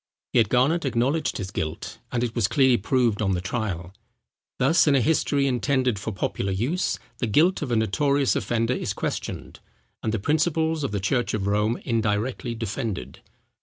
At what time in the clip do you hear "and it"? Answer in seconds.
2.11-2.33